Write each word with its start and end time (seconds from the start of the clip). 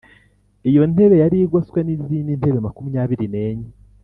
Iyo 0.69 0.81
ntebe 0.91 1.15
yari 1.23 1.37
igoswe 1.45 1.79
n’izindi 1.83 2.31
ntebe 2.39 2.57
makumyabiri 2.65 3.25
n’enye. 3.33 3.69